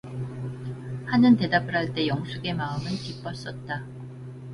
[1.05, 3.85] 하는 대답을 할 때 영숙의 마음은 기뻤었다.